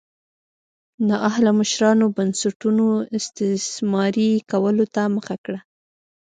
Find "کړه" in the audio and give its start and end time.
5.43-5.59